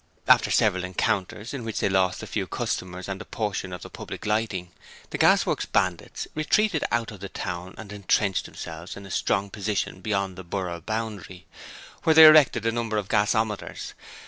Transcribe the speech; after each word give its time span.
After 0.27 0.49
several 0.49 0.83
encounters, 0.83 1.53
in 1.53 1.63
which 1.63 1.79
they 1.79 1.87
lost 1.87 2.23
a 2.23 2.25
few 2.25 2.47
customers 2.47 3.07
and 3.07 3.21
a 3.21 3.23
portion 3.23 3.71
of 3.71 3.83
the 3.83 3.89
public 3.91 4.25
lighting, 4.25 4.71
the 5.11 5.17
Gasworks 5.19 5.67
Bandits 5.67 6.27
retreated 6.33 6.83
out 6.89 7.11
of 7.11 7.19
the 7.19 7.29
town 7.29 7.75
and 7.77 7.93
entrenched 7.93 8.45
themselves 8.45 8.97
in 8.97 9.05
a 9.05 9.11
strong 9.11 9.51
position 9.51 10.01
beyond 10.01 10.37
the 10.37 10.43
borough 10.43 10.81
boundary, 10.81 11.45
where 12.01 12.15
they 12.15 12.25
erected 12.25 12.65
a 12.65 12.71
number 12.71 12.97
of 12.97 13.09
gasometers. 13.09 13.93